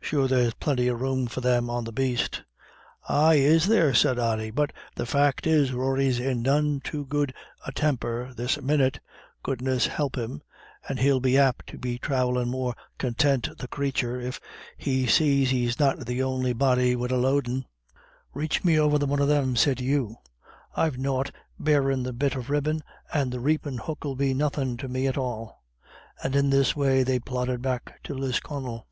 Sure 0.00 0.28
there's 0.28 0.54
plinty 0.54 0.86
of 0.86 1.00
room 1.00 1.26
for 1.26 1.40
them 1.40 1.68
on 1.68 1.82
the 1.82 1.90
baste." 1.90 2.44
"Ay, 3.08 3.34
is 3.34 3.66
there?" 3.66 3.92
said 3.92 4.16
Ody. 4.16 4.52
"But 4.52 4.72
the 4.94 5.04
fac' 5.04 5.48
is 5.48 5.72
Rory's 5.72 6.20
in 6.20 6.42
none 6.42 6.78
too 6.78 7.04
good 7.04 7.34
a 7.66 7.72
temper 7.72 8.32
this 8.36 8.58
minyit, 8.62 9.00
goodness 9.42 9.88
help 9.88 10.16
him, 10.16 10.42
and 10.88 11.00
he'll 11.00 11.18
be 11.18 11.36
apt 11.36 11.66
to 11.70 11.98
thravel 11.98 12.44
more 12.46 12.72
contint, 13.00 13.58
the 13.58 13.66
crathur, 13.66 14.20
if 14.20 14.40
he 14.76 15.08
sees 15.08 15.50
he's 15.50 15.80
not 15.80 16.06
the 16.06 16.22
on'y 16.22 16.52
body 16.52 16.94
wid 16.94 17.10
a 17.10 17.16
loadin'." 17.16 17.64
"Rax 18.32 18.64
me 18.64 18.78
over 18.78 18.96
the 18.96 19.06
one 19.06 19.18
of 19.20 19.26
them," 19.26 19.56
said 19.56 19.80
Hugh, 19.80 20.18
"I've 20.76 20.98
nought 20.98 21.32
barrin' 21.58 22.04
the 22.04 22.12
bit 22.12 22.36
of 22.36 22.48
ribbon, 22.48 22.84
and 23.12 23.32
the 23.32 23.40
rapin' 23.40 23.78
hook 23.78 24.02
'ill 24.04 24.14
be 24.14 24.34
nothin' 24.34 24.76
to 24.76 24.86
me 24.86 25.08
at 25.08 25.18
all." 25.18 25.64
And 26.22 26.36
in 26.36 26.50
this 26.50 26.76
way 26.76 27.02
they 27.02 27.18
plodded 27.18 27.60
back 27.60 28.00
to 28.04 28.14
Lisconnel. 28.14 28.86